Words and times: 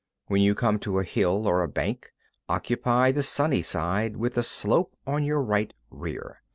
13. 0.29 0.33
When 0.33 0.41
you 0.41 0.55
come 0.55 0.79
to 0.79 0.97
a 0.97 1.03
hill 1.03 1.45
or 1.47 1.61
a 1.61 1.67
bank, 1.67 2.11
occupy 2.49 3.11
the 3.11 3.21
sunny 3.21 3.61
side, 3.61 4.17
with 4.17 4.33
the 4.33 4.41
slope 4.41 4.95
on 5.05 5.23
your 5.23 5.43
right 5.43 5.75
rear. 5.91 6.41